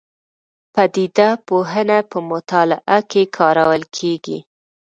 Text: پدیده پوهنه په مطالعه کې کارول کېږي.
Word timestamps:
پدیده 0.73 1.29
پوهنه 1.47 1.97
په 2.09 2.17
مطالعه 2.31 2.99
کې 3.11 3.23
کارول 3.37 3.83
کېږي. 3.97 4.39